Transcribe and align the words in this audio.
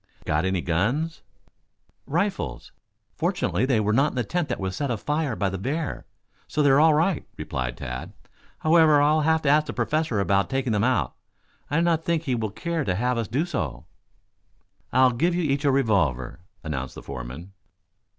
"Got 0.25 0.45
any 0.45 0.61
guns?" 0.61 1.21
"Rifles. 2.07 2.71
Fortunately, 3.13 3.67
they 3.67 3.79
were 3.79 3.93
not 3.93 4.13
in 4.13 4.15
the 4.15 4.23
tent 4.23 4.49
that 4.49 4.59
was 4.59 4.75
set 4.75 4.89
afire 4.89 5.35
by 5.35 5.49
the 5.51 5.59
bear, 5.59 6.07
so 6.47 6.63
they 6.63 6.71
are 6.71 6.79
all 6.79 6.95
right," 6.95 7.27
replied 7.37 7.77
Tad. 7.77 8.11
"However, 8.61 8.99
I'll 8.99 9.21
have 9.21 9.43
to 9.43 9.49
ask 9.49 9.67
the 9.67 9.73
Professor 9.73 10.19
about 10.19 10.49
taking 10.49 10.73
them 10.73 10.83
out. 10.83 11.13
I 11.69 11.75
do 11.75 11.83
not 11.83 12.03
think 12.03 12.23
he 12.23 12.33
will 12.33 12.49
care 12.49 12.83
to 12.83 12.95
have 12.95 13.19
us 13.19 13.27
do 13.27 13.45
so." 13.45 13.85
"I'll 14.91 15.11
give 15.13 15.35
you 15.35 15.43
each 15.43 15.65
a 15.65 15.71
revolver," 15.71 16.39
announced 16.63 16.95
the 16.95 17.03
foreman. 17.03 17.53